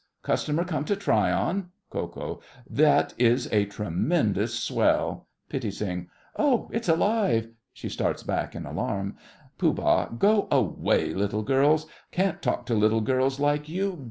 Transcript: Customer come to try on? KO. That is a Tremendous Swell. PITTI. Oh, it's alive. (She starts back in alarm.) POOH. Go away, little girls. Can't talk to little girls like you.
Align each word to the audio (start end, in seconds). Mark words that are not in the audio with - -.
Customer 0.23 0.65
come 0.65 0.83
to 0.85 0.95
try 0.95 1.31
on? 1.31 1.69
KO. 1.91 2.41
That 2.67 3.13
is 3.19 3.47
a 3.53 3.65
Tremendous 3.65 4.55
Swell. 4.57 5.27
PITTI. 5.49 6.07
Oh, 6.37 6.71
it's 6.73 6.89
alive. 6.89 7.49
(She 7.71 7.87
starts 7.87 8.23
back 8.23 8.55
in 8.55 8.65
alarm.) 8.65 9.15
POOH. 9.59 10.15
Go 10.17 10.47
away, 10.49 11.13
little 11.13 11.43
girls. 11.43 11.85
Can't 12.11 12.41
talk 12.41 12.65
to 12.65 12.73
little 12.73 13.01
girls 13.01 13.39
like 13.39 13.69
you. 13.69 13.99